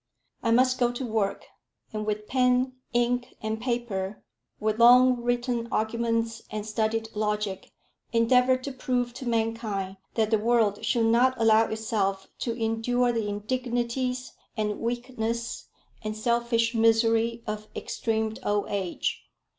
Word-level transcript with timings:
I 0.41 0.49
must 0.49 0.79
go 0.79 0.91
to 0.91 1.05
work, 1.05 1.45
and 1.93 2.07
with 2.07 2.25
pen, 2.25 2.73
ink, 2.91 3.35
and 3.39 3.61
paper, 3.61 4.23
with 4.59 4.79
long 4.79 5.21
written 5.21 5.67
arguments 5.71 6.41
and 6.49 6.65
studied 6.65 7.09
logic, 7.13 7.69
endeavour 8.11 8.57
to 8.57 8.71
prove 8.71 9.13
to 9.13 9.27
mankind 9.29 9.97
that 10.15 10.31
the 10.31 10.39
world 10.39 10.83
should 10.83 11.05
not 11.05 11.39
allow 11.39 11.65
itself 11.67 12.25
to 12.39 12.53
endure 12.59 13.11
the 13.11 13.27
indignities, 13.29 14.33
and 14.57 14.79
weakness, 14.79 15.67
and 16.03 16.17
selfish 16.17 16.73
misery 16.73 17.43
of 17.45 17.67
extreme 17.75 18.33
old 18.43 18.65
age. 18.69 19.21